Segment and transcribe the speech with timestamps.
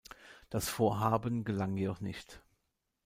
[0.49, 2.41] Das Vorhaben gelang jedoch nicht.